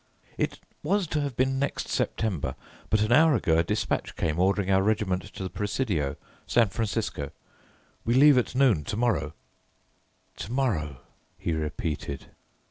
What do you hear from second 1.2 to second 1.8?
have been